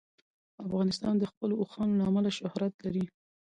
افغانستان 0.63 1.13
د 1.19 1.23
خپلو 1.31 1.53
اوښانو 1.61 1.95
له 1.99 2.03
امله 2.09 2.29
شهرت 2.39 2.73
لري. 2.85 3.05